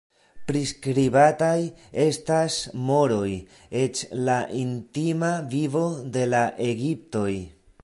[0.51, 1.57] Priskribataj
[2.05, 2.55] estas
[2.87, 3.29] moroj,
[3.83, 5.85] eĉ la intima vivo
[6.17, 6.43] de la
[6.73, 7.31] egiptoj.